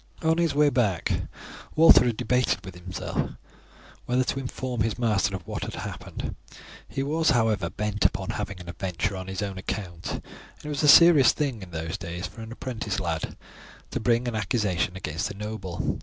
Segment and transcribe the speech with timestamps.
[0.23, 1.21] On his way back
[1.75, 3.33] Walter had debated with himself
[4.07, 6.35] whether to inform his master of what had happened.
[6.87, 10.25] He was, however, bent upon having an adventure on his own account, and
[10.65, 13.37] it was a serious thing in those days for an apprentice lad
[13.91, 15.99] to bring an accusation against a noble.